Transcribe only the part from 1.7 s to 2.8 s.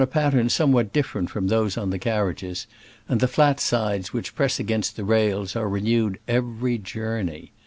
on the carriages,